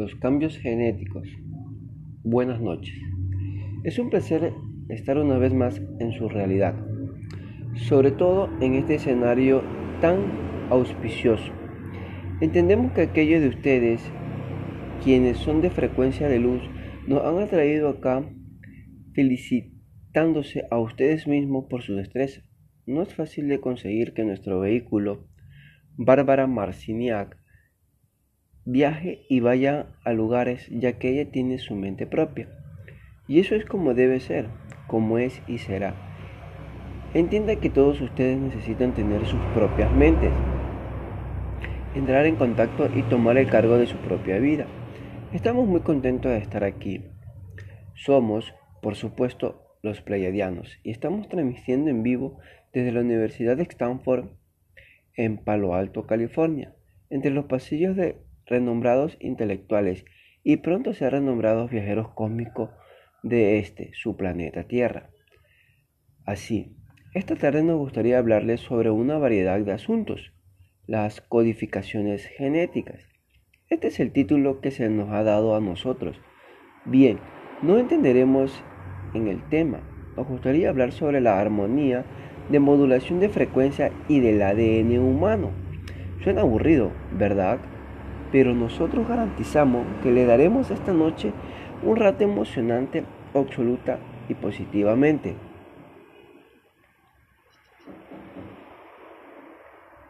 Los 0.00 0.14
cambios 0.14 0.56
genéticos. 0.56 1.28
Buenas 2.24 2.58
noches. 2.58 2.94
Es 3.84 3.98
un 3.98 4.08
placer 4.08 4.54
estar 4.88 5.18
una 5.18 5.36
vez 5.36 5.52
más 5.52 5.82
en 5.98 6.12
su 6.12 6.26
realidad, 6.26 6.74
sobre 7.74 8.10
todo 8.10 8.48
en 8.62 8.76
este 8.76 8.94
escenario 8.94 9.62
tan 10.00 10.20
auspicioso. 10.70 11.52
Entendemos 12.40 12.92
que 12.92 13.02
aquellos 13.02 13.42
de 13.42 13.48
ustedes, 13.48 14.00
quienes 15.04 15.36
son 15.36 15.60
de 15.60 15.68
frecuencia 15.68 16.28
de 16.30 16.38
luz, 16.38 16.62
nos 17.06 17.22
han 17.22 17.38
atraído 17.38 17.90
acá 17.90 18.24
felicitándose 19.12 20.62
a 20.70 20.78
ustedes 20.78 21.26
mismos 21.26 21.66
por 21.68 21.82
su 21.82 21.94
destreza. 21.94 22.40
No 22.86 23.02
es 23.02 23.14
fácil 23.14 23.48
de 23.48 23.60
conseguir 23.60 24.14
que 24.14 24.24
nuestro 24.24 24.60
vehículo, 24.60 25.26
Bárbara 25.98 26.46
Marciniak, 26.46 27.39
viaje 28.70 29.22
y 29.28 29.40
vaya 29.40 29.86
a 30.04 30.12
lugares 30.12 30.68
ya 30.70 30.92
que 30.98 31.10
ella 31.10 31.30
tiene 31.30 31.58
su 31.58 31.74
mente 31.74 32.06
propia. 32.06 32.48
Y 33.26 33.40
eso 33.40 33.54
es 33.54 33.64
como 33.64 33.94
debe 33.94 34.20
ser, 34.20 34.48
como 34.86 35.18
es 35.18 35.42
y 35.46 35.58
será. 35.58 35.94
Entienda 37.14 37.56
que 37.56 37.70
todos 37.70 38.00
ustedes 38.00 38.38
necesitan 38.38 38.94
tener 38.94 39.26
sus 39.26 39.40
propias 39.54 39.92
mentes, 39.92 40.30
entrar 41.94 42.26
en 42.26 42.36
contacto 42.36 42.88
y 42.94 43.02
tomar 43.02 43.36
el 43.36 43.48
cargo 43.48 43.76
de 43.78 43.86
su 43.86 43.96
propia 43.96 44.38
vida. 44.38 44.66
Estamos 45.32 45.66
muy 45.66 45.80
contentos 45.80 46.30
de 46.30 46.38
estar 46.38 46.64
aquí. 46.64 47.04
Somos, 47.94 48.54
por 48.80 48.94
supuesto, 48.94 49.64
los 49.82 50.02
Pleiadianos 50.02 50.78
y 50.82 50.90
estamos 50.90 51.28
transmitiendo 51.28 51.90
en 51.90 52.02
vivo 52.02 52.38
desde 52.72 52.92
la 52.92 53.00
Universidad 53.00 53.56
de 53.56 53.64
Stanford 53.64 54.26
en 55.14 55.38
Palo 55.38 55.74
Alto, 55.74 56.06
California, 56.06 56.74
entre 57.08 57.30
los 57.30 57.46
pasillos 57.46 57.96
de 57.96 58.16
renombrados 58.50 59.16
intelectuales 59.20 60.04
y 60.42 60.58
pronto 60.58 60.92
ser 60.92 61.12
renombrados 61.12 61.70
viajeros 61.70 62.10
cósmicos 62.10 62.70
de 63.22 63.58
este, 63.58 63.92
su 63.94 64.16
planeta 64.16 64.64
Tierra. 64.64 65.10
Así, 66.26 66.76
esta 67.14 67.36
tarde 67.36 67.62
nos 67.62 67.78
gustaría 67.78 68.18
hablarles 68.18 68.60
sobre 68.60 68.90
una 68.90 69.18
variedad 69.18 69.58
de 69.60 69.72
asuntos, 69.72 70.32
las 70.86 71.20
codificaciones 71.20 72.26
genéticas. 72.26 73.06
Este 73.68 73.88
es 73.88 74.00
el 74.00 74.12
título 74.12 74.60
que 74.60 74.70
se 74.70 74.88
nos 74.90 75.10
ha 75.10 75.22
dado 75.22 75.54
a 75.54 75.60
nosotros. 75.60 76.20
Bien, 76.84 77.20
no 77.62 77.78
entenderemos 77.78 78.62
en 79.14 79.28
el 79.28 79.48
tema. 79.48 79.80
Nos 80.16 80.26
gustaría 80.26 80.68
hablar 80.68 80.92
sobre 80.92 81.20
la 81.20 81.38
armonía 81.38 82.04
de 82.50 82.58
modulación 82.58 83.20
de 83.20 83.28
frecuencia 83.28 83.92
y 84.08 84.20
del 84.20 84.42
ADN 84.42 84.98
humano. 84.98 85.50
Suena 86.22 86.40
aburrido, 86.40 86.90
¿verdad? 87.12 87.60
Pero 88.32 88.54
nosotros 88.54 89.08
garantizamos 89.08 89.86
que 90.02 90.10
le 90.10 90.24
daremos 90.24 90.70
esta 90.70 90.92
noche 90.92 91.32
un 91.82 91.96
rato 91.96 92.24
emocionante, 92.24 93.04
absoluta 93.34 93.98
y 94.28 94.34
positivamente. 94.34 95.34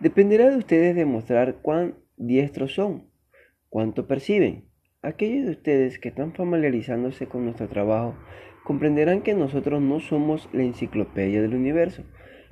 Dependerá 0.01 0.51
de 0.51 0.57
ustedes 0.57 0.97
demostrar 0.97 1.57
cuán 1.61 1.97
diestros 2.17 2.75
son, 2.75 3.11
cuánto 3.69 4.07
perciben. 4.07 4.65
Aquellos 5.03 5.47
de 5.47 5.53
ustedes 5.53 5.99
que 5.99 6.09
están 6.09 6.33
familiarizándose 6.33 7.27
con 7.27 7.45
nuestro 7.45 7.69
trabajo 7.69 8.15
comprenderán 8.65 9.23
que 9.23 9.35
nosotros 9.35 9.81
no 9.81 10.01
somos 10.01 10.49
la 10.53 10.63
enciclopedia 10.63 11.43
del 11.43 11.55
universo, 11.55 12.05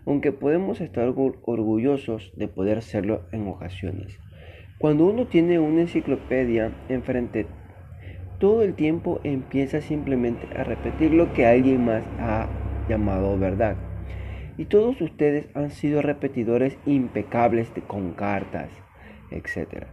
aunque 0.06 0.32
podemos 0.32 0.80
estar 0.80 1.08
orgullosos 1.08 2.32
de 2.36 2.48
poder 2.48 2.82
serlo 2.82 3.26
en 3.32 3.48
ocasiones. 3.48 4.18
Cuando 4.78 5.06
uno 5.06 5.26
tiene 5.26 5.58
una 5.58 5.80
enciclopedia 5.80 6.70
enfrente, 6.88 7.46
todo 8.38 8.62
el 8.62 8.74
tiempo 8.74 9.20
empieza 9.24 9.80
simplemente 9.80 10.46
a 10.56 10.62
repetir 10.62 11.12
lo 11.12 11.32
que 11.32 11.46
alguien 11.46 11.84
más 11.84 12.04
ha 12.20 12.46
llamado 12.88 13.36
verdad. 13.36 13.74
Y 14.56 14.66
todos 14.66 15.00
ustedes 15.00 15.48
han 15.56 15.72
sido 15.72 16.00
repetidores 16.00 16.78
impecables 16.86 17.72
con 17.88 18.12
cartas, 18.12 18.70
etc. 19.32 19.86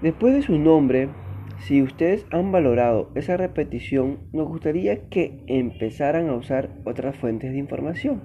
Después 0.00 0.32
de 0.32 0.40
su 0.40 0.56
nombre, 0.58 1.10
si 1.58 1.82
ustedes 1.82 2.24
han 2.30 2.52
valorado 2.52 3.10
esa 3.14 3.36
repetición, 3.36 4.20
nos 4.32 4.48
gustaría 4.48 5.10
que 5.10 5.44
empezaran 5.46 6.30
a 6.30 6.36
usar 6.36 6.70
otras 6.84 7.16
fuentes 7.16 7.52
de 7.52 7.58
información, 7.58 8.22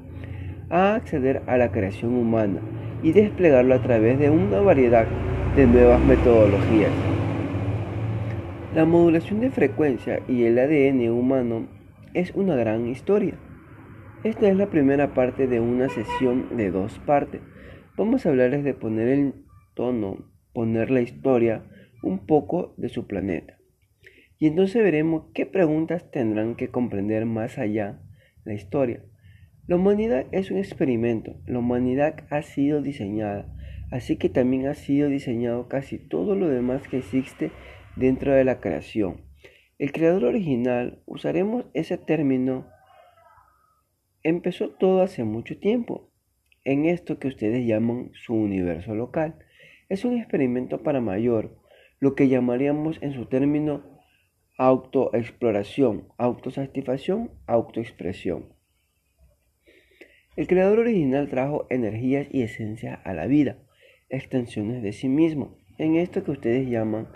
a 0.70 0.96
acceder 0.96 1.42
a 1.48 1.58
la 1.58 1.70
creación 1.74 2.16
humana 2.16 2.62
y 3.04 3.12
desplegarlo 3.12 3.76
a 3.76 3.82
través 3.82 4.20
de 4.20 4.30
una 4.30 4.60
variedad 4.60 5.08
de 5.56 5.68
nuevas 5.68 6.02
metodologías. 6.04 6.92
La 8.74 8.86
modulación 8.86 9.40
de 9.40 9.50
frecuencia 9.50 10.20
y 10.28 10.44
el 10.44 10.60
ADN 10.60 11.10
humano 11.10 11.68
es 12.14 12.32
una 12.36 12.56
gran 12.56 12.88
historia. 12.88 13.36
Esta 14.24 14.50
es 14.50 14.56
la 14.56 14.68
primera 14.68 15.14
parte 15.14 15.48
de 15.48 15.60
una 15.60 15.90
sesión 15.90 16.58
de 16.58 16.72
dos 16.72 17.00
partes. 17.00 17.42
Vamos 17.96 18.26
a 18.26 18.30
hablarles 18.30 18.64
de 18.64 18.74
poner 18.74 19.08
el 19.08 19.34
tono, 19.74 20.30
poner 20.54 20.92
la 20.92 21.02
historia 21.02 21.64
un 22.04 22.26
poco 22.26 22.74
de 22.78 22.90
su 22.90 23.08
planeta. 23.08 23.58
Y 24.40 24.48
entonces 24.48 24.84
veremos 24.84 25.26
qué 25.34 25.46
preguntas 25.46 26.12
tendrán 26.12 26.56
que 26.56 26.70
comprender 26.70 27.26
más 27.26 27.58
allá 27.58 28.00
la 28.44 28.54
historia. 28.54 29.04
La 29.68 29.76
humanidad 29.76 30.28
es 30.32 30.50
un 30.50 30.60
experimento, 30.60 31.36
la 31.46 31.60
humanidad 31.60 32.26
ha 32.30 32.42
sido 32.42 32.82
diseñada, 32.82 33.54
así 33.92 34.16
que 34.16 34.30
también 34.30 34.66
ha 34.66 34.76
sido 34.76 35.10
diseñado 35.10 35.68
casi 35.68 35.98
todo 35.98 36.36
lo 36.36 36.48
demás 36.48 36.88
que 36.88 37.00
existe 37.00 37.52
dentro 37.98 38.34
de 38.34 38.46
la 38.46 38.62
creación. 38.62 39.26
El 39.78 39.92
creador 39.92 40.24
original, 40.24 41.04
usaremos 41.06 41.66
ese 41.74 41.98
término, 41.98 42.66
empezó 44.24 44.70
todo 44.70 45.02
hace 45.02 45.26
mucho 45.26 45.60
tiempo, 45.60 46.14
en 46.64 46.86
esto 46.86 47.20
que 47.20 47.28
ustedes 47.28 47.68
llaman 47.68 48.12
su 48.14 48.36
universo 48.36 48.96
local. 48.96 49.36
Es 49.90 50.06
un 50.06 50.18
experimento 50.18 50.82
para 50.82 51.02
mayor, 51.02 51.58
lo 52.00 52.16
que 52.16 52.30
llamaríamos 52.30 53.00
en 53.02 53.12
su 53.12 53.26
término 53.26 53.84
autoexploración, 54.58 56.08
autosatisfacción, 56.18 57.32
autoexpresión. 57.48 58.57
El 60.38 60.46
creador 60.46 60.78
original 60.78 61.30
trajo 61.30 61.66
energías 61.72 62.28
y 62.32 62.44
esencias 62.44 63.00
a 63.04 63.16
la 63.16 63.26
vida, 63.26 63.58
extensiones 64.08 64.84
de 64.84 64.94
sí 64.94 65.10
mismo, 65.10 65.58
en 65.80 65.96
esto 65.96 66.24
que 66.24 66.30
ustedes 66.30 66.70
llaman 66.70 67.08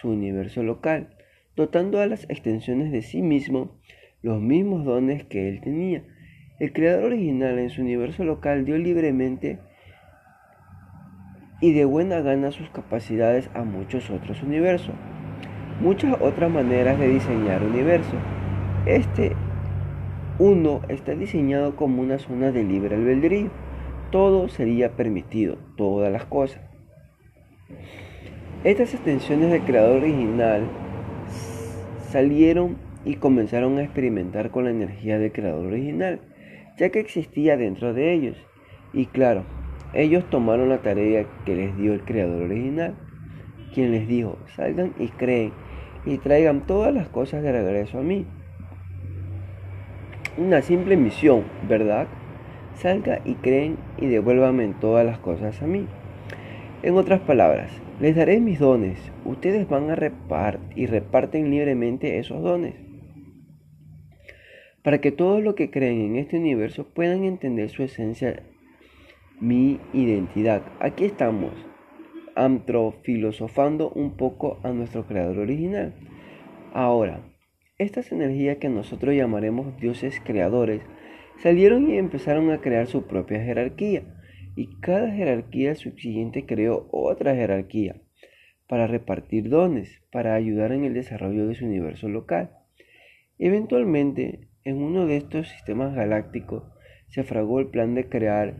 su 0.00 0.10
universo 0.10 0.62
local, 0.62 1.08
dotando 1.56 2.00
a 2.00 2.06
las 2.06 2.22
extensiones 2.30 2.92
de 2.92 3.02
sí 3.02 3.20
mismo 3.20 3.76
los 4.22 4.40
mismos 4.40 4.84
dones 4.84 5.24
que 5.24 5.48
él 5.48 5.60
tenía. 5.60 6.04
El 6.60 6.72
creador 6.72 7.06
original 7.06 7.58
en 7.58 7.70
su 7.70 7.80
universo 7.80 8.22
local 8.22 8.64
dio 8.64 8.78
libremente 8.78 9.58
y 11.60 11.72
de 11.72 11.84
buena 11.84 12.20
gana 12.20 12.52
sus 12.52 12.70
capacidades 12.70 13.50
a 13.54 13.64
muchos 13.64 14.08
otros 14.08 14.40
universos. 14.44 14.94
Muchas 15.80 16.16
otras 16.20 16.48
maneras 16.48 16.96
de 17.00 17.08
diseñar 17.08 17.60
universo. 17.64 18.14
Este 18.86 19.32
uno 20.38 20.82
está 20.88 21.14
diseñado 21.16 21.74
como 21.74 22.00
una 22.00 22.18
zona 22.18 22.52
de 22.52 22.62
libre 22.62 22.94
albedrío. 22.94 23.50
Todo 24.12 24.48
sería 24.48 24.92
permitido, 24.92 25.56
todas 25.76 26.12
las 26.12 26.24
cosas. 26.24 26.60
Estas 28.62 28.94
extensiones 28.94 29.50
del 29.50 29.62
creador 29.62 29.98
original 29.98 30.62
salieron 32.08 32.76
y 33.04 33.16
comenzaron 33.16 33.78
a 33.78 33.82
experimentar 33.82 34.50
con 34.50 34.64
la 34.64 34.70
energía 34.70 35.18
del 35.18 35.32
creador 35.32 35.66
original, 35.66 36.20
ya 36.78 36.90
que 36.90 37.00
existía 37.00 37.56
dentro 37.56 37.92
de 37.92 38.12
ellos. 38.12 38.36
Y 38.92 39.06
claro, 39.06 39.44
ellos 39.92 40.28
tomaron 40.30 40.68
la 40.68 40.78
tarea 40.78 41.26
que 41.44 41.56
les 41.56 41.76
dio 41.76 41.92
el 41.92 42.02
creador 42.02 42.42
original, 42.42 42.94
quien 43.74 43.90
les 43.90 44.06
dijo, 44.06 44.38
salgan 44.54 44.94
y 44.98 45.08
creen 45.08 45.52
y 46.06 46.18
traigan 46.18 46.66
todas 46.66 46.94
las 46.94 47.08
cosas 47.08 47.42
de 47.42 47.52
regreso 47.52 47.98
a 47.98 48.02
mí 48.02 48.24
una 50.38 50.62
simple 50.62 50.96
misión, 50.96 51.44
¿verdad? 51.68 52.06
Salga 52.74 53.20
y 53.24 53.34
creen 53.34 53.76
y 53.98 54.06
devuélvame 54.06 54.72
todas 54.80 55.04
las 55.04 55.18
cosas 55.18 55.60
a 55.62 55.66
mí. 55.66 55.86
En 56.82 56.94
otras 56.94 57.20
palabras, 57.20 57.72
les 58.00 58.14
daré 58.14 58.38
mis 58.38 58.60
dones, 58.60 58.98
ustedes 59.24 59.68
van 59.68 59.90
a 59.90 59.96
repartir 59.96 60.60
y 60.76 60.86
reparten 60.86 61.50
libremente 61.50 62.18
esos 62.18 62.40
dones. 62.42 62.74
Para 64.82 65.00
que 65.00 65.10
todos 65.10 65.42
los 65.42 65.56
que 65.56 65.70
creen 65.70 66.00
en 66.02 66.16
este 66.16 66.38
universo 66.38 66.86
puedan 66.86 67.24
entender 67.24 67.68
su 67.68 67.82
esencia, 67.82 68.44
mi 69.40 69.80
identidad. 69.92 70.62
Aquí 70.78 71.04
estamos, 71.04 71.52
filosofando 73.02 73.90
un 73.90 74.16
poco 74.16 74.60
a 74.62 74.70
nuestro 74.70 75.04
creador 75.04 75.38
original. 75.38 75.94
Ahora, 76.72 77.22
estas 77.78 78.10
energías 78.10 78.58
que 78.58 78.68
nosotros 78.68 79.14
llamaremos 79.14 79.76
dioses 79.80 80.20
creadores 80.24 80.82
salieron 81.38 81.88
y 81.88 81.96
empezaron 81.96 82.50
a 82.50 82.60
crear 82.60 82.88
su 82.88 83.06
propia 83.06 83.42
jerarquía 83.42 84.02
y 84.56 84.66
cada 84.80 85.12
jerarquía 85.12 85.76
subsiguiente 85.76 86.44
creó 86.44 86.88
otra 86.90 87.36
jerarquía 87.36 88.02
para 88.66 88.88
repartir 88.88 89.48
dones, 89.48 90.02
para 90.10 90.34
ayudar 90.34 90.72
en 90.72 90.84
el 90.84 90.94
desarrollo 90.94 91.46
de 91.46 91.54
su 91.54 91.64
universo 91.64 92.08
local. 92.08 92.50
Eventualmente, 93.38 94.48
en 94.64 94.82
uno 94.82 95.06
de 95.06 95.16
estos 95.16 95.48
sistemas 95.48 95.94
galácticos, 95.94 96.64
se 97.06 97.22
fragó 97.22 97.60
el 97.60 97.68
plan 97.68 97.94
de 97.94 98.08
crear 98.08 98.56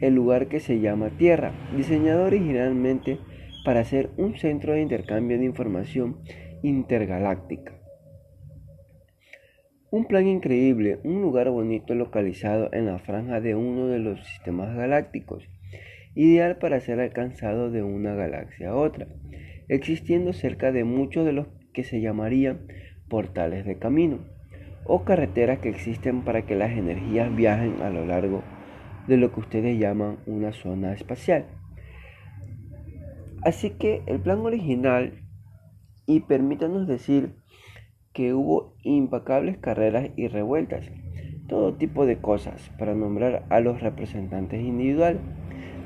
el 0.00 0.14
lugar 0.14 0.48
que 0.48 0.60
se 0.60 0.80
llama 0.80 1.10
Tierra, 1.16 1.52
diseñado 1.74 2.24
originalmente 2.24 3.18
para 3.64 3.82
ser 3.84 4.10
un 4.18 4.36
centro 4.36 4.74
de 4.74 4.82
intercambio 4.82 5.38
de 5.38 5.46
información 5.46 6.18
intergaláctica. 6.62 7.79
Un 9.92 10.04
plan 10.04 10.28
increíble, 10.28 11.00
un 11.02 11.20
lugar 11.20 11.50
bonito 11.50 11.96
localizado 11.96 12.68
en 12.72 12.86
la 12.86 13.00
franja 13.00 13.40
de 13.40 13.56
uno 13.56 13.88
de 13.88 13.98
los 13.98 14.24
sistemas 14.24 14.76
galácticos, 14.76 15.48
ideal 16.14 16.58
para 16.58 16.78
ser 16.78 17.00
alcanzado 17.00 17.72
de 17.72 17.82
una 17.82 18.14
galaxia 18.14 18.70
a 18.70 18.76
otra, 18.76 19.08
existiendo 19.66 20.32
cerca 20.32 20.70
de 20.70 20.84
muchos 20.84 21.26
de 21.26 21.32
los 21.32 21.48
que 21.72 21.82
se 21.82 22.00
llamarían 22.00 22.68
portales 23.08 23.66
de 23.66 23.78
camino 23.78 24.20
o 24.84 25.02
carreteras 25.04 25.58
que 25.58 25.70
existen 25.70 26.22
para 26.22 26.42
que 26.42 26.54
las 26.54 26.70
energías 26.70 27.34
viajen 27.34 27.82
a 27.82 27.90
lo 27.90 28.06
largo 28.06 28.44
de 29.08 29.16
lo 29.16 29.32
que 29.32 29.40
ustedes 29.40 29.76
llaman 29.76 30.18
una 30.24 30.52
zona 30.52 30.92
espacial. 30.92 31.46
Así 33.42 33.70
que 33.70 34.02
el 34.06 34.20
plan 34.20 34.38
original, 34.38 35.14
y 36.06 36.20
permítanos 36.20 36.86
decir 36.86 37.39
que 38.12 38.34
hubo 38.34 38.74
impecables 38.82 39.56
carreras 39.58 40.10
y 40.16 40.26
revueltas, 40.26 40.90
todo 41.46 41.74
tipo 41.74 42.06
de 42.06 42.18
cosas 42.18 42.70
para 42.76 42.94
nombrar 42.94 43.44
a 43.50 43.60
los 43.60 43.80
representantes 43.80 44.60
individuales 44.60 45.20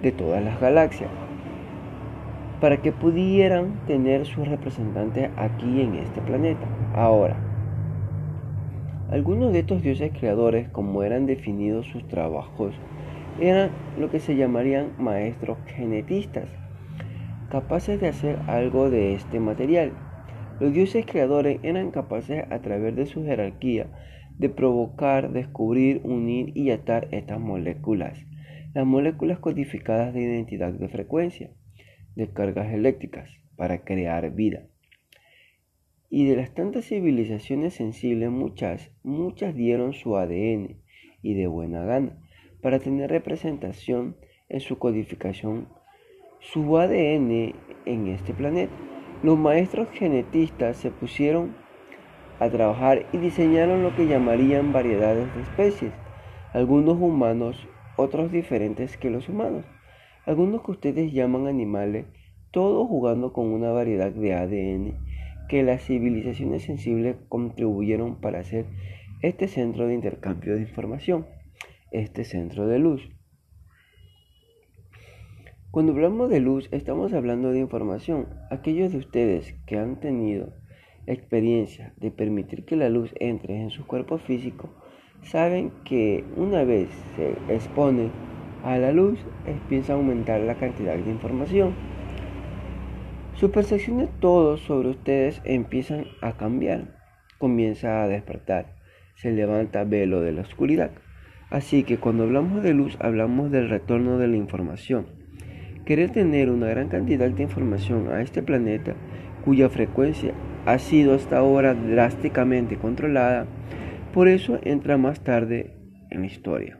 de 0.02 0.10
todas 0.10 0.42
las 0.42 0.58
galaxias, 0.58 1.10
para 2.62 2.80
que 2.80 2.92
pudieran 2.92 3.78
tener 3.86 4.24
sus 4.24 4.48
representantes 4.48 5.30
aquí 5.36 5.82
en 5.82 5.96
este 5.96 6.22
planeta. 6.22 6.66
Ahora, 6.94 7.36
algunos 9.10 9.52
de 9.52 9.58
estos 9.60 9.82
dioses 9.82 10.10
creadores, 10.18 10.70
como 10.70 11.02
eran 11.02 11.26
definidos 11.26 11.86
sus 11.88 12.08
trabajos, 12.08 12.74
eran 13.38 13.70
lo 13.98 14.10
que 14.10 14.18
se 14.18 14.34
llamarían 14.34 14.92
maestros 14.98 15.58
genetistas, 15.66 16.48
capaces 17.50 18.00
de 18.00 18.08
hacer 18.08 18.38
algo 18.46 18.88
de 18.88 19.12
este 19.12 19.40
material 19.40 19.92
los 20.60 20.72
dioses 20.72 21.04
creadores 21.06 21.58
eran 21.62 21.90
capaces 21.90 22.44
a 22.50 22.60
través 22.60 22.94
de 22.94 23.06
su 23.06 23.24
jerarquía 23.24 23.88
de 24.38 24.48
provocar, 24.48 25.32
descubrir, 25.32 26.00
unir 26.04 26.56
y 26.56 26.70
atar 26.70 27.08
estas 27.12 27.40
moléculas, 27.40 28.18
las 28.72 28.86
moléculas 28.86 29.38
codificadas 29.38 30.12
de 30.12 30.22
identidad 30.22 30.72
de 30.72 30.88
frecuencia, 30.88 31.50
de 32.16 32.32
cargas 32.32 32.72
eléctricas, 32.72 33.30
para 33.56 33.84
crear 33.84 34.34
vida. 34.34 34.66
Y 36.10 36.26
de 36.26 36.36
las 36.36 36.54
tantas 36.54 36.86
civilizaciones 36.86 37.74
sensibles, 37.74 38.30
muchas, 38.30 38.90
muchas 39.02 39.54
dieron 39.54 39.92
su 39.92 40.16
ADN 40.16 40.80
y 41.22 41.34
de 41.34 41.46
buena 41.46 41.84
gana, 41.84 42.18
para 42.60 42.78
tener 42.78 43.10
representación 43.10 44.16
en 44.48 44.60
su 44.60 44.78
codificación, 44.78 45.68
su 46.40 46.78
ADN 46.78 47.54
en 47.86 48.06
este 48.08 48.34
planeta. 48.34 48.93
Los 49.24 49.38
maestros 49.38 49.88
genetistas 49.88 50.76
se 50.76 50.90
pusieron 50.90 51.56
a 52.40 52.50
trabajar 52.50 53.06
y 53.10 53.16
diseñaron 53.16 53.82
lo 53.82 53.96
que 53.96 54.06
llamarían 54.06 54.74
variedades 54.74 55.34
de 55.34 55.40
especies, 55.40 55.92
algunos 56.52 57.00
humanos, 57.00 57.66
otros 57.96 58.30
diferentes 58.30 58.98
que 58.98 59.08
los 59.08 59.30
humanos, 59.30 59.64
algunos 60.26 60.62
que 60.62 60.72
ustedes 60.72 61.10
llaman 61.14 61.46
animales, 61.46 62.04
todos 62.50 62.86
jugando 62.86 63.32
con 63.32 63.46
una 63.46 63.70
variedad 63.70 64.12
de 64.12 64.34
ADN 64.34 64.98
que 65.48 65.62
las 65.62 65.82
civilizaciones 65.82 66.64
sensibles 66.64 67.16
contribuyeron 67.30 68.16
para 68.16 68.40
hacer 68.40 68.66
este 69.22 69.48
centro 69.48 69.86
de 69.86 69.94
intercambio 69.94 70.54
de 70.54 70.60
información, 70.60 71.24
este 71.92 72.24
centro 72.24 72.66
de 72.66 72.78
luz. 72.78 73.08
Cuando 75.74 75.90
hablamos 75.90 76.30
de 76.30 76.38
luz, 76.38 76.68
estamos 76.70 77.12
hablando 77.14 77.50
de 77.50 77.58
información. 77.58 78.28
Aquellos 78.48 78.92
de 78.92 78.98
ustedes 78.98 79.56
que 79.66 79.76
han 79.76 79.98
tenido 79.98 80.52
experiencia 81.08 81.92
de 81.96 82.12
permitir 82.12 82.64
que 82.64 82.76
la 82.76 82.88
luz 82.88 83.12
entre 83.18 83.60
en 83.60 83.70
su 83.70 83.84
cuerpo 83.84 84.18
físico, 84.18 84.70
saben 85.22 85.72
que 85.84 86.22
una 86.36 86.62
vez 86.62 86.90
se 87.16 87.32
expone 87.52 88.10
a 88.62 88.78
la 88.78 88.92
luz, 88.92 89.18
empieza 89.46 89.94
a 89.94 89.96
aumentar 89.96 90.42
la 90.42 90.54
cantidad 90.54 90.94
de 90.94 91.10
información. 91.10 91.74
Su 93.34 93.50
percepción 93.50 93.98
de 93.98 94.06
todo 94.20 94.58
sobre 94.58 94.90
ustedes 94.90 95.42
empiezan 95.44 96.04
a 96.22 96.36
cambiar, 96.36 97.00
comienza 97.38 98.04
a 98.04 98.06
despertar, 98.06 98.76
se 99.16 99.32
levanta 99.32 99.82
velo 99.82 100.20
de 100.20 100.30
la 100.30 100.42
oscuridad. 100.42 100.92
Así 101.50 101.82
que 101.82 101.98
cuando 101.98 102.22
hablamos 102.22 102.62
de 102.62 102.74
luz, 102.74 102.96
hablamos 103.00 103.50
del 103.50 103.68
retorno 103.68 104.18
de 104.18 104.28
la 104.28 104.36
información 104.36 105.23
Querer 105.84 106.10
tener 106.12 106.48
una 106.48 106.68
gran 106.68 106.88
cantidad 106.88 107.28
de 107.28 107.42
información 107.42 108.08
a 108.10 108.22
este 108.22 108.42
planeta, 108.42 108.94
cuya 109.44 109.68
frecuencia 109.68 110.32
ha 110.64 110.78
sido 110.78 111.14
hasta 111.14 111.36
ahora 111.36 111.74
drásticamente 111.74 112.78
controlada, 112.78 113.46
por 114.14 114.28
eso 114.28 114.58
entra 114.62 114.96
más 114.96 115.22
tarde 115.22 115.74
en 116.10 116.20
la 116.22 116.26
historia. 116.26 116.78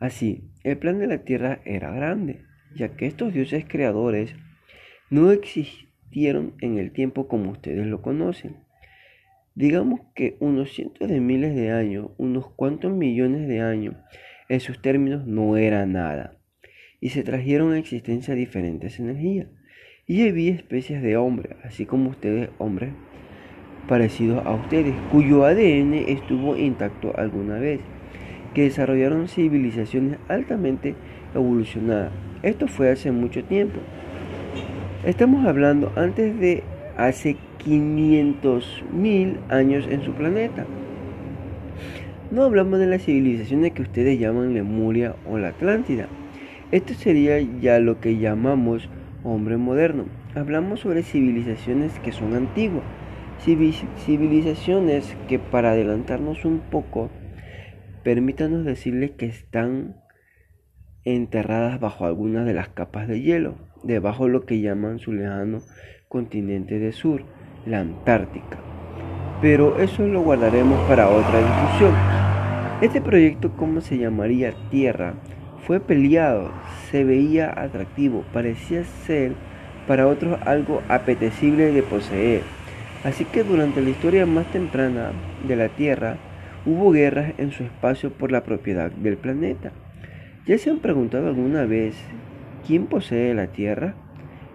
Así, 0.00 0.44
el 0.64 0.78
plan 0.78 0.98
de 0.98 1.08
la 1.08 1.24
Tierra 1.24 1.60
era 1.66 1.90
grande, 1.90 2.44
ya 2.74 2.96
que 2.96 3.06
estos 3.06 3.34
dioses 3.34 3.66
creadores 3.68 4.34
no 5.10 5.30
existieron 5.30 6.54
en 6.62 6.78
el 6.78 6.92
tiempo 6.92 7.28
como 7.28 7.50
ustedes 7.50 7.86
lo 7.86 8.00
conocen. 8.00 8.56
Digamos 9.54 10.00
que 10.14 10.38
unos 10.40 10.72
cientos 10.72 11.08
de 11.08 11.20
miles 11.20 11.54
de 11.54 11.70
años, 11.70 12.12
unos 12.16 12.48
cuantos 12.48 12.92
millones 12.92 13.46
de 13.46 13.60
años, 13.60 13.96
en 14.48 14.60
sus 14.60 14.80
términos 14.80 15.26
no 15.26 15.58
era 15.58 15.84
nada 15.84 16.37
y 17.00 17.10
se 17.10 17.22
trajeron 17.22 17.72
a 17.72 17.78
existencia 17.78 18.34
diferentes 18.34 18.98
energías. 18.98 19.46
Y 20.06 20.26
había 20.26 20.54
especies 20.54 21.02
de 21.02 21.16
hombres, 21.16 21.56
así 21.64 21.86
como 21.86 22.10
ustedes 22.10 22.50
hombres 22.58 22.90
parecidos 23.88 24.44
a 24.46 24.52
ustedes, 24.52 24.94
cuyo 25.10 25.44
ADN 25.44 25.94
estuvo 25.94 26.56
intacto 26.56 27.12
alguna 27.16 27.58
vez, 27.58 27.80
que 28.54 28.62
desarrollaron 28.62 29.28
civilizaciones 29.28 30.18
altamente 30.28 30.94
evolucionadas. 31.34 32.12
Esto 32.42 32.68
fue 32.68 32.90
hace 32.90 33.10
mucho 33.10 33.44
tiempo. 33.44 33.80
Estamos 35.04 35.46
hablando 35.46 35.92
antes 35.96 36.38
de 36.38 36.62
hace 36.96 37.36
500 37.58 38.84
mil 38.92 39.38
años 39.48 39.86
en 39.90 40.02
su 40.02 40.12
planeta. 40.12 40.66
No 42.30 42.42
hablamos 42.42 42.78
de 42.78 42.86
las 42.86 43.02
civilizaciones 43.02 43.72
que 43.72 43.82
ustedes 43.82 44.18
llaman 44.18 44.54
Lemuria 44.54 45.16
o 45.26 45.38
la 45.38 45.48
Atlántida. 45.48 46.08
Esto 46.70 46.92
sería 46.92 47.40
ya 47.40 47.78
lo 47.78 47.98
que 47.98 48.18
llamamos 48.18 48.90
hombre 49.24 49.56
moderno. 49.56 50.04
Hablamos 50.34 50.80
sobre 50.80 51.02
civilizaciones 51.02 51.98
que 52.00 52.12
son 52.12 52.34
antiguas, 52.34 52.84
civilizaciones 54.04 55.16
que 55.28 55.38
para 55.38 55.70
adelantarnos 55.70 56.44
un 56.44 56.60
poco, 56.60 57.08
permítanos 58.04 58.66
decirles 58.66 59.12
que 59.12 59.24
están 59.24 59.96
enterradas 61.04 61.80
bajo 61.80 62.04
algunas 62.04 62.44
de 62.44 62.52
las 62.52 62.68
capas 62.68 63.08
de 63.08 63.22
hielo, 63.22 63.54
debajo 63.82 64.26
de 64.26 64.32
lo 64.32 64.44
que 64.44 64.60
llaman 64.60 64.98
su 64.98 65.14
lejano 65.14 65.60
continente 66.08 66.78
de 66.78 66.92
sur, 66.92 67.22
la 67.64 67.80
Antártica. 67.80 68.58
Pero 69.40 69.78
eso 69.78 70.06
lo 70.06 70.20
guardaremos 70.20 70.78
para 70.86 71.08
otra 71.08 71.38
discusión. 71.38 71.94
Este 72.82 73.00
proyecto, 73.00 73.56
¿cómo 73.56 73.80
se 73.80 73.96
llamaría 73.96 74.52
Tierra? 74.70 75.14
Fue 75.68 75.80
peleado, 75.80 76.50
se 76.90 77.04
veía 77.04 77.52
atractivo, 77.54 78.24
parecía 78.32 78.84
ser 78.84 79.32
para 79.86 80.06
otros 80.06 80.38
algo 80.46 80.80
apetecible 80.88 81.72
de 81.72 81.82
poseer. 81.82 82.40
Así 83.04 83.26
que 83.26 83.44
durante 83.44 83.82
la 83.82 83.90
historia 83.90 84.24
más 84.24 84.50
temprana 84.50 85.10
de 85.46 85.56
la 85.56 85.68
Tierra 85.68 86.16
hubo 86.64 86.90
guerras 86.90 87.34
en 87.36 87.52
su 87.52 87.64
espacio 87.64 88.10
por 88.10 88.32
la 88.32 88.44
propiedad 88.44 88.90
del 88.90 89.18
planeta. 89.18 89.72
¿Ya 90.46 90.56
se 90.56 90.70
han 90.70 90.78
preguntado 90.78 91.28
alguna 91.28 91.66
vez 91.66 91.96
quién 92.66 92.86
posee 92.86 93.34
la 93.34 93.48
Tierra? 93.48 93.92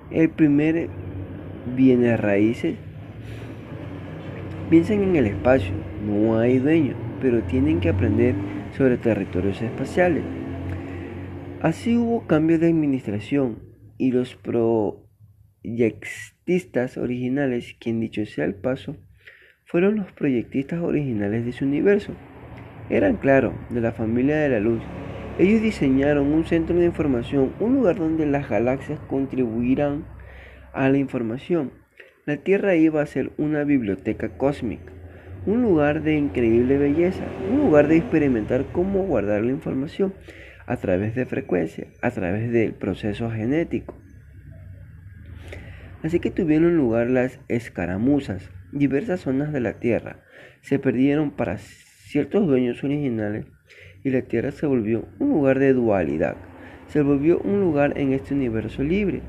El 0.09 0.29
primer 0.29 0.89
bienes 1.75 2.19
raíces. 2.19 2.75
Piensen 4.71 5.03
en 5.03 5.15
el 5.15 5.27
espacio, 5.27 5.73
no 6.07 6.39
hay 6.39 6.57
dueño, 6.57 6.95
pero 7.21 7.43
tienen 7.43 7.81
que 7.81 7.89
aprender 7.89 8.33
sobre 8.75 8.97
territorios 8.97 9.61
espaciales. 9.61 10.23
Así 11.63 11.95
hubo 11.95 12.27
cambio 12.27 12.59
de 12.59 12.67
administración 12.67 13.59
y 13.97 14.11
los 14.11 14.35
proyectistas 14.35 16.97
originales, 16.97 17.77
quien 17.79 18.01
dicho 18.01 18.25
sea 18.25 18.43
el 18.43 18.53
paso, 18.53 18.97
fueron 19.63 19.95
los 19.95 20.11
proyectistas 20.11 20.81
originales 20.81 21.45
de 21.45 21.53
su 21.53 21.63
universo. 21.63 22.11
Eran, 22.89 23.15
claro, 23.15 23.53
de 23.69 23.79
la 23.79 23.93
familia 23.93 24.39
de 24.39 24.49
la 24.49 24.59
luz 24.59 24.81
Ellos 25.39 25.61
diseñaron 25.61 26.33
un 26.33 26.43
centro 26.43 26.75
de 26.75 26.85
información, 26.85 27.53
un 27.61 27.75
lugar 27.75 27.95
donde 27.95 28.25
las 28.25 28.49
galaxias 28.49 28.99
contribuirán 29.07 30.03
a 30.73 30.89
la 30.89 30.97
información. 30.97 31.71
La 32.25 32.35
Tierra 32.35 32.75
iba 32.75 33.01
a 33.01 33.05
ser 33.05 33.31
una 33.37 33.63
biblioteca 33.63 34.37
cósmica, 34.37 34.91
un 35.45 35.61
lugar 35.61 36.03
de 36.03 36.17
increíble 36.17 36.77
belleza, 36.77 37.23
un 37.49 37.61
lugar 37.61 37.87
de 37.87 37.95
experimentar 37.95 38.65
cómo 38.73 39.03
guardar 39.03 39.43
la 39.43 39.51
información 39.51 40.13
a 40.73 40.77
través 40.77 41.13
de 41.13 41.27
frecuencia, 41.27 41.85
a 42.01 42.09
través 42.09 42.51
del 42.51 42.73
proceso 42.73 43.29
genético. 43.29 43.95
Así 46.01 46.19
que 46.19 46.31
tuvieron 46.31 46.75
lugar 46.77 47.11
las 47.11 47.39
escaramuzas, 47.47 48.49
diversas 48.71 49.19
zonas 49.19 49.53
de 49.53 49.59
la 49.59 49.73
Tierra 49.73 50.17
se 50.61 50.79
perdieron 50.79 51.29
para 51.29 51.59
ciertos 51.59 52.47
dueños 52.47 52.83
originales 52.83 53.45
y 54.03 54.09
la 54.09 54.23
Tierra 54.23 54.51
se 54.51 54.65
volvió 54.65 55.07
un 55.19 55.29
lugar 55.29 55.59
de 55.59 55.73
dualidad, 55.73 56.37
se 56.87 57.03
volvió 57.03 57.37
un 57.37 57.61
lugar 57.61 57.93
en 57.95 58.11
este 58.13 58.33
universo 58.33 58.81
libre, 58.81 59.21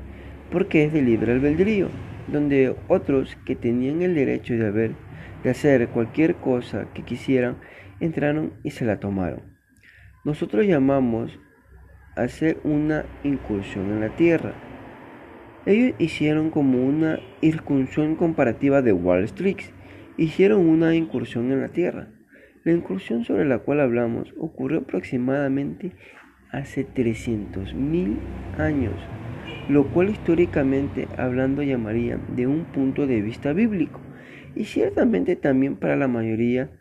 porque 0.49 0.85
es 0.85 0.93
de 0.93 1.03
libre 1.03 1.31
albedrío, 1.31 1.89
donde 2.27 2.75
otros 2.87 3.37
que 3.45 3.55
tenían 3.55 4.01
el 4.01 4.15
derecho 4.15 4.55
de, 4.55 4.65
haber, 4.65 4.91
de 5.43 5.51
hacer 5.51 5.89
cualquier 5.89 6.35
cosa 6.37 6.87
que 6.95 7.03
quisieran 7.03 7.57
entraron 7.99 8.53
y 8.63 8.71
se 8.71 8.85
la 8.85 8.99
tomaron. 8.99 9.54
Nosotros 10.25 10.65
llamamos 10.65 11.39
hacer 12.15 12.57
una 12.63 13.05
incursión 13.23 13.91
en 13.91 13.99
la 13.99 14.15
Tierra. 14.15 14.53
Ellos 15.67 15.93
hicieron 15.99 16.49
como 16.49 16.83
una 16.83 17.19
incursión 17.41 18.15
comparativa 18.15 18.81
de 18.81 18.91
Wall 18.91 19.23
Street. 19.25 19.57
Hicieron 20.17 20.67
una 20.67 20.95
incursión 20.95 21.51
en 21.51 21.61
la 21.61 21.67
Tierra. 21.67 22.07
La 22.63 22.71
incursión 22.71 23.23
sobre 23.23 23.45
la 23.45 23.59
cual 23.59 23.79
hablamos 23.79 24.33
ocurrió 24.39 24.79
aproximadamente 24.79 25.91
hace 26.51 26.87
300.000 26.87 28.17
años, 28.57 28.95
lo 29.69 29.85
cual 29.91 30.09
históricamente 30.09 31.07
hablando 31.19 31.61
llamaría 31.61 32.17
de 32.35 32.47
un 32.47 32.65
punto 32.65 33.05
de 33.05 33.21
vista 33.21 33.53
bíblico 33.53 33.99
y 34.55 34.65
ciertamente 34.65 35.35
también 35.35 35.75
para 35.75 35.95
la 35.95 36.07
mayoría 36.07 36.71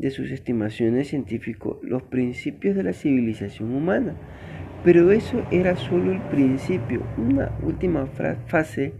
de 0.00 0.10
sus 0.10 0.30
estimaciones 0.30 1.08
científicas 1.08 1.74
los 1.82 2.02
principios 2.02 2.76
de 2.76 2.84
la 2.84 2.92
civilización 2.92 3.74
humana. 3.74 4.14
Pero 4.84 5.10
eso 5.10 5.44
era 5.50 5.76
solo 5.76 6.12
el 6.12 6.20
principio, 6.22 7.02
una 7.16 7.50
última 7.62 8.06
fase 8.46 8.92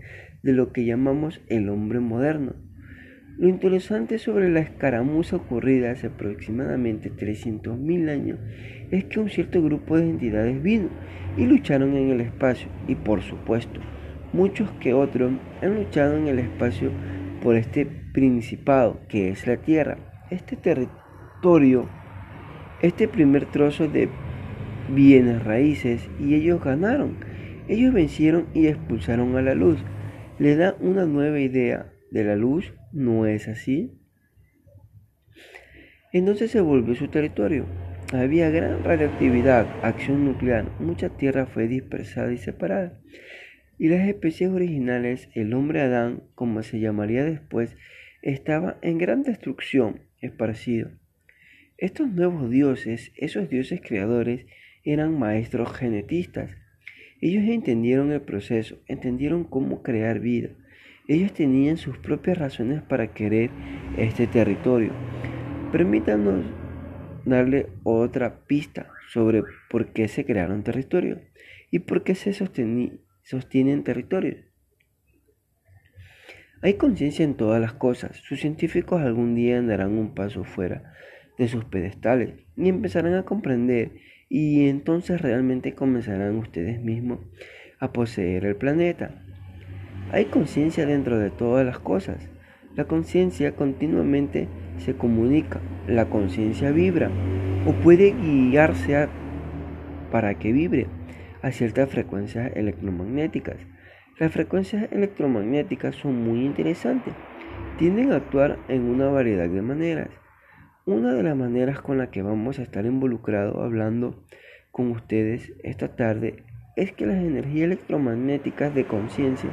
de 0.42 0.52
lo 0.52 0.72
que 0.72 0.84
llamamos 0.84 1.40
el 1.48 1.68
hombre 1.68 2.00
moderno. 2.00 2.54
Lo 3.38 3.48
interesante 3.48 4.18
sobre 4.18 4.50
la 4.50 4.58
escaramuza 4.58 5.36
ocurrida 5.36 5.92
hace 5.92 6.08
aproximadamente 6.08 7.12
300.000 7.12 8.08
años 8.08 8.38
es 8.90 9.04
que 9.04 9.20
un 9.20 9.30
cierto 9.30 9.62
grupo 9.62 9.96
de 9.96 10.10
entidades 10.10 10.60
vino 10.60 10.88
y 11.36 11.46
lucharon 11.46 11.96
en 11.96 12.10
el 12.10 12.20
espacio 12.20 12.68
y 12.88 12.96
por 12.96 13.22
supuesto 13.22 13.80
muchos 14.32 14.68
que 14.80 14.92
otros 14.92 15.32
han 15.62 15.76
luchado 15.76 16.16
en 16.16 16.26
el 16.26 16.40
espacio 16.40 16.90
por 17.40 17.54
este 17.54 17.86
principado 17.86 19.00
que 19.08 19.28
es 19.28 19.46
la 19.46 19.58
Tierra 19.58 19.98
este 20.30 20.56
territorio, 20.56 21.88
este 22.82 23.08
primer 23.08 23.46
trozo 23.46 23.88
de 23.88 24.08
bienes 24.88 25.42
raíces 25.44 26.08
y 26.18 26.34
ellos 26.34 26.62
ganaron. 26.62 27.16
Ellos 27.68 27.92
vencieron 27.92 28.46
y 28.54 28.66
expulsaron 28.66 29.36
a 29.36 29.42
la 29.42 29.54
luz. 29.54 29.78
Le 30.38 30.56
da 30.56 30.76
una 30.80 31.04
nueva 31.04 31.40
idea 31.40 31.92
de 32.10 32.24
la 32.24 32.36
luz, 32.36 32.72
¿no 32.92 33.26
es 33.26 33.48
así? 33.48 33.98
Entonces 36.12 36.50
se 36.50 36.60
volvió 36.60 36.94
su 36.94 37.08
territorio. 37.08 37.66
Había 38.12 38.48
gran 38.48 38.82
radioactividad, 38.84 39.66
acción 39.82 40.24
nuclear, 40.24 40.64
mucha 40.80 41.10
tierra 41.10 41.44
fue 41.44 41.68
dispersada 41.68 42.32
y 42.32 42.38
separada. 42.38 42.98
Y 43.76 43.88
las 43.88 44.08
especies 44.08 44.50
originales, 44.50 45.28
el 45.34 45.52
hombre 45.52 45.82
Adán, 45.82 46.22
como 46.34 46.62
se 46.62 46.80
llamaría 46.80 47.24
después, 47.24 47.76
estaba 48.22 48.78
en 48.80 48.96
gran 48.96 49.22
destrucción 49.22 50.07
esparcido. 50.20 50.90
Estos 51.76 52.10
nuevos 52.10 52.50
dioses, 52.50 53.12
esos 53.16 53.48
dioses 53.48 53.80
creadores, 53.80 54.46
eran 54.84 55.18
maestros 55.18 55.72
genetistas. 55.76 56.50
Ellos 57.20 57.44
entendieron 57.44 58.12
el 58.12 58.20
proceso, 58.20 58.78
entendieron 58.86 59.44
cómo 59.44 59.82
crear 59.82 60.20
vida. 60.20 60.50
Ellos 61.08 61.32
tenían 61.32 61.76
sus 61.76 61.96
propias 61.98 62.38
razones 62.38 62.82
para 62.82 63.14
querer 63.14 63.50
este 63.96 64.26
territorio. 64.26 64.92
Permítanos 65.72 66.44
darle 67.24 67.66
otra 67.82 68.44
pista 68.46 68.90
sobre 69.08 69.42
por 69.70 69.92
qué 69.92 70.08
se 70.08 70.24
crearon 70.24 70.64
territorios 70.64 71.20
y 71.70 71.80
por 71.80 72.02
qué 72.02 72.14
se 72.14 72.32
sostienen 72.32 73.84
territorios. 73.84 74.47
Hay 76.60 76.74
conciencia 76.74 77.24
en 77.24 77.34
todas 77.34 77.60
las 77.60 77.72
cosas. 77.72 78.16
Sus 78.16 78.40
científicos 78.40 79.00
algún 79.00 79.36
día 79.36 79.58
andarán 79.58 79.96
un 79.96 80.12
paso 80.12 80.42
fuera 80.42 80.92
de 81.38 81.46
sus 81.46 81.64
pedestales 81.64 82.30
y 82.56 82.68
empezarán 82.68 83.14
a 83.14 83.22
comprender 83.22 83.92
y 84.28 84.68
entonces 84.68 85.20
realmente 85.20 85.74
comenzarán 85.74 86.36
ustedes 86.36 86.80
mismos 86.80 87.20
a 87.78 87.92
poseer 87.92 88.44
el 88.44 88.56
planeta. 88.56 89.22
Hay 90.10 90.24
conciencia 90.24 90.84
dentro 90.84 91.20
de 91.20 91.30
todas 91.30 91.64
las 91.64 91.78
cosas. 91.78 92.28
La 92.74 92.86
conciencia 92.86 93.54
continuamente 93.54 94.48
se 94.78 94.94
comunica, 94.94 95.60
la 95.86 96.06
conciencia 96.06 96.72
vibra 96.72 97.08
o 97.66 97.72
puede 97.84 98.16
guiarse 98.20 99.06
para 100.10 100.34
que 100.34 100.50
vibre 100.50 100.88
a 101.40 101.52
ciertas 101.52 101.88
frecuencias 101.88 102.50
electromagnéticas. 102.56 103.58
Las 104.18 104.32
frecuencias 104.32 104.90
electromagnéticas 104.90 105.94
son 105.94 106.24
muy 106.24 106.44
interesantes. 106.44 107.14
Tienden 107.78 108.10
a 108.10 108.16
actuar 108.16 108.58
en 108.66 108.82
una 108.88 109.06
variedad 109.06 109.48
de 109.48 109.62
maneras. 109.62 110.08
Una 110.86 111.12
de 111.12 111.22
las 111.22 111.36
maneras 111.36 111.80
con 111.80 111.98
la 111.98 112.10
que 112.10 112.22
vamos 112.22 112.58
a 112.58 112.62
estar 112.62 112.84
involucrados 112.84 113.56
hablando 113.62 114.24
con 114.72 114.90
ustedes 114.90 115.52
esta 115.62 115.94
tarde 115.94 116.42
es 116.74 116.90
que 116.90 117.06
las 117.06 117.18
energías 117.18 117.66
electromagnéticas 117.66 118.74
de 118.74 118.86
conciencia 118.86 119.50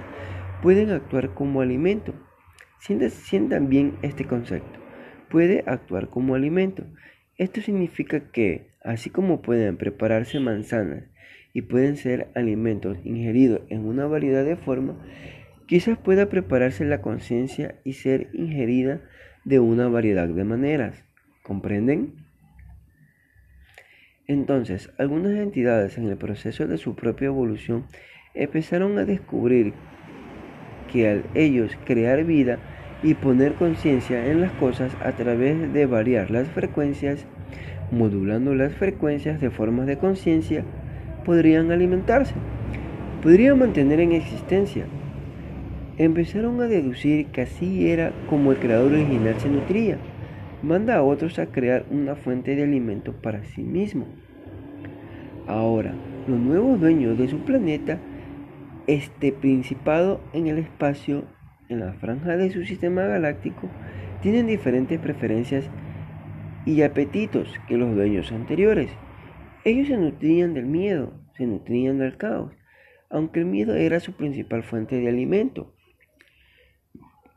pueden 0.63 0.89
actuar 0.89 1.36
como 1.36 1.62
alimento. 1.62 2.15
Sientan 2.79 3.69
bien 3.69 4.00
este 4.01 4.25
concepto. 4.25 4.79
Puede 5.29 5.63
actuar 5.67 6.10
como 6.10 6.34
alimento. 6.34 6.86
Esto 7.38 7.62
significa 7.62 8.31
que, 8.31 8.72
así 8.84 9.12
como 9.12 9.43
pueden 9.43 9.77
prepararse 9.77 10.39
manzanas 10.39 11.03
y 11.55 11.62
pueden 11.62 11.95
ser 11.95 12.27
alimentos 12.35 12.97
ingeridos 13.05 13.62
en 13.69 13.85
una 13.85 14.05
variedad 14.07 14.43
de 14.43 14.57
formas, 14.57 14.97
quizás 15.67 15.97
pueda 15.97 16.27
prepararse 16.27 16.83
la 16.83 17.01
conciencia 17.01 17.75
y 17.85 17.93
ser 17.93 18.27
ingerida 18.33 19.00
de 19.45 19.59
una 19.62 19.88
variedad 19.88 20.27
de 20.27 20.43
maneras. 20.43 21.05
¿Comprenden? 21.43 22.13
Entonces, 24.27 24.91
algunas 24.97 25.31
entidades 25.31 25.97
en 25.97 26.09
el 26.09 26.17
proceso 26.17 26.67
de 26.67 26.77
su 26.77 26.93
propia 26.93 27.27
evolución 27.27 27.85
empezaron 28.33 28.97
a 28.97 29.05
descubrir 29.05 29.74
que 30.91 31.07
al 31.07 31.24
ellos 31.35 31.71
crear 31.85 32.25
vida 32.25 32.59
y 33.01 33.13
poner 33.13 33.53
conciencia 33.53 34.29
en 34.29 34.41
las 34.41 34.51
cosas 34.53 34.91
a 35.01 35.13
través 35.13 35.71
de 35.71 35.85
variar 35.85 36.31
las 36.31 36.50
frecuencias, 36.50 37.25
modulando 37.91 38.53
las 38.55 38.74
frecuencias 38.74 39.39
de 39.39 39.51
formas 39.51 39.88
de 39.88 39.97
conciencia, 39.97 40.65
podrían 41.25 41.72
alimentarse, 41.72 42.36
podrían 43.22 43.60
mantener 43.60 44.00
en 44.00 44.13
existencia. 44.13 44.86
Empezaron 45.98 46.62
a 46.62 46.67
deducir 46.67 47.27
que 47.27 47.41
así 47.41 47.89
era 47.89 48.13
como 48.29 48.51
el 48.51 48.60
creador 48.60 48.94
original 48.94 49.36
se 49.39 49.50
nutría. 49.50 49.98
Manda 50.62 50.96
a 50.96 51.03
otros 51.03 51.39
a 51.39 51.48
crear 51.48 51.86
una 51.89 52.15
fuente 52.15 52.55
de 52.55 52.63
alimento 52.63 53.13
para 53.13 53.44
sí 53.44 53.63
mismo. 53.63 54.05
Ahora, 55.48 55.94
los 56.27 56.39
nuevos 56.39 56.79
dueños 56.79 57.17
de 57.17 57.27
su 57.27 57.39
planeta, 57.39 58.00
este 58.88 59.32
principado 59.32 60.22
en 60.34 60.48
el 60.48 60.58
espacio, 60.58 61.24
en 61.70 61.79
la 61.79 61.94
franja 61.94 62.38
de 62.38 62.51
su 62.51 62.63
sistema 62.63 63.03
galáctico, 63.03 63.70
tienen 64.22 64.48
diferentes 64.48 65.00
preferencias 65.00 65.70
y 66.65 66.82
apetitos 66.82 67.48
que 67.67 67.77
los 67.77 67.96
dueños 67.96 68.32
anteriores. 68.32 68.89
Ellos 69.65 69.88
se 69.88 69.98
nutrían 69.98 70.53
del 70.53 70.67
miedo, 70.67 71.12
se 71.36 71.48
nutrían 71.48 71.98
del 71.98 72.17
caos, 72.17 72.53
aunque 73.10 73.39
el 73.39 73.48
miedo 73.48 73.74
era 73.74 74.00
su 74.00 74.13
principal 74.13 74.62
fuente 74.62 74.95
de 74.95 75.10
alimento. 75.10 75.74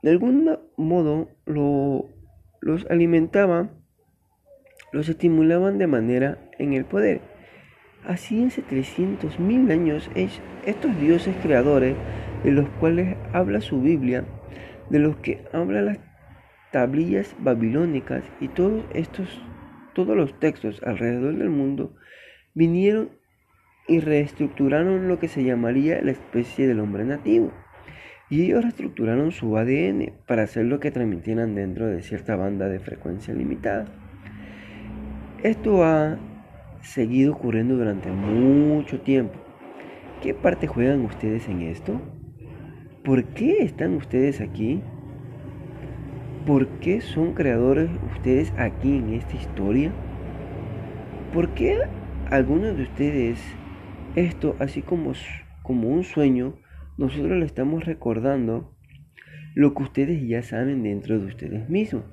De 0.03 0.11
algún 0.11 0.59
modo 0.77 1.31
los 1.47 2.85
alimentaban, 2.91 3.71
los 4.93 5.09
estimulaban 5.09 5.79
de 5.79 5.87
manera 5.87 6.51
en 6.59 6.75
el 6.75 6.85
poder. 6.85 7.23
Así 8.05 8.45
hace 8.45 8.63
300.000 8.63 9.73
años 9.73 10.11
estos 10.67 11.01
dioses 11.01 11.35
creadores 11.43 11.97
de 12.45 12.51
los 12.51 12.69
cuales 12.79 13.17
habla 13.33 13.63
su 13.63 13.81
Biblia, 13.81 14.27
de 14.91 14.99
los 14.99 15.17
que 15.17 15.47
hablan 15.55 15.87
las 15.87 15.99
tablillas 16.73 17.35
babilónicas 17.39 18.23
y 18.39 18.49
todos 18.49 18.85
estos 18.93 19.41
todos 19.95 20.15
los 20.15 20.39
textos 20.39 20.81
alrededor 20.85 21.35
del 21.35 21.49
mundo 21.49 21.95
vinieron 22.59 23.11
y 23.87 24.01
reestructuraron 24.01 25.07
lo 25.07 25.21
que 25.21 25.29
se 25.29 25.45
llamaría 25.45 26.03
la 26.03 26.11
especie 26.11 26.67
del 26.67 26.81
hombre 26.81 27.05
nativo. 27.05 27.53
Y 28.29 28.43
ellos 28.43 28.63
reestructuraron 28.63 29.31
su 29.31 29.57
ADN 29.57 30.13
para 30.27 30.43
hacer 30.43 30.67
lo 30.67 30.81
que 30.81 30.91
transmitieran 30.91 31.55
dentro 31.55 31.87
de 31.87 32.03
cierta 32.03 32.35
banda 32.35 32.69
de 32.69 32.81
frecuencia 32.81 33.33
limitada. 33.33 33.87
Esto 35.45 35.85
ha 35.85 36.19
seguido 36.83 37.33
ocurriendo 37.33 37.77
durante 37.77 38.11
mucho 38.11 39.01
tiempo. 39.03 39.39
¿Qué 40.21 40.35
parte 40.35 40.67
juegan 40.67 41.05
ustedes 41.05 41.49
en 41.49 41.63
esto? 41.63 42.01
¿Por 43.05 43.23
qué 43.25 43.63
están 43.63 43.95
ustedes 43.95 44.41
aquí? 44.41 44.83
¿Por 46.45 46.67
qué 46.81 47.01
son 47.03 47.35
creadores 47.35 47.89
ustedes 48.17 48.53
aquí 48.59 48.97
en 48.97 49.15
esta 49.15 49.37
historia? 49.37 49.93
¿Por 51.33 51.51
qué 51.51 51.79
algunos 52.31 52.77
de 52.77 52.83
ustedes 52.83 53.41
esto, 54.15 54.57
así 54.59 54.83
como, 54.83 55.13
como 55.63 55.89
un 55.89 56.05
sueño, 56.05 56.57
nosotros 56.97 57.39
le 57.39 57.47
estamos 57.47 57.85
recordando 57.85 58.75
lo 59.55 59.75
que 59.75 59.83
ustedes 59.83 60.27
ya 60.27 60.43
saben 60.43 60.83
dentro 60.83 61.19
de 61.19 61.27
ustedes 61.27 61.69
mismos? 61.69 62.05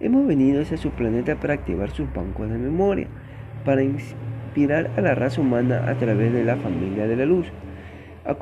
Hemos 0.00 0.26
venido 0.26 0.62
hacia 0.62 0.76
su 0.76 0.90
planeta 0.90 1.38
para 1.38 1.54
activar 1.54 1.90
sus 1.90 2.12
bancos 2.12 2.48
de 2.48 2.56
memoria, 2.56 3.08
para 3.64 3.82
inspirar 3.82 4.90
a 4.96 5.00
la 5.02 5.14
raza 5.14 5.42
humana 5.42 5.90
a 5.90 5.98
través 5.98 6.32
de 6.32 6.44
la 6.44 6.56
familia 6.56 7.06
de 7.06 7.16
la 7.16 7.26
luz, 7.26 7.46
a, 8.24 8.36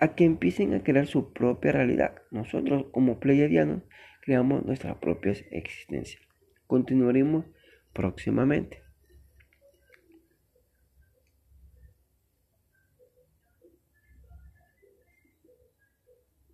a 0.00 0.14
que 0.14 0.24
empiecen 0.24 0.74
a 0.74 0.82
crear 0.82 1.06
su 1.06 1.32
propia 1.32 1.70
realidad. 1.70 2.14
Nosotros 2.32 2.86
como 2.90 3.20
pleiadianos 3.20 3.82
creamos 4.22 4.64
nuestra 4.64 4.98
propia 4.98 5.34
existencia. 5.52 6.18
Continuaremos 6.66 7.44
próximamente. 7.92 8.89